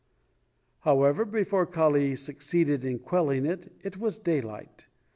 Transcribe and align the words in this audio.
However, 0.79 1.25
before 1.25 1.67
Kali 1.67 2.15
succeeded 2.15 2.83
in 2.83 2.97
quelling 2.97 3.45
it, 3.45 3.71
it 3.83 3.97
was 3.97 4.17
daylight. 4.17 4.87